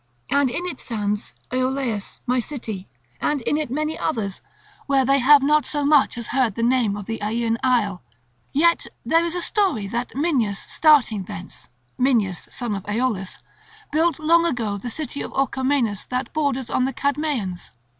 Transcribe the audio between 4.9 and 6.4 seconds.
they have not so much as